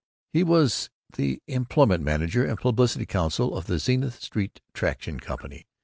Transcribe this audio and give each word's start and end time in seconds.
He 0.33 0.41
was 0.43 0.89
the 1.15 1.43
employment 1.45 2.03
manager 2.03 2.43
and 2.43 2.57
publicity 2.57 3.05
counsel 3.05 3.55
of 3.55 3.67
the 3.67 3.77
Zenith 3.77 4.19
Street 4.19 4.59
Traction 4.73 5.19
Company. 5.19 5.67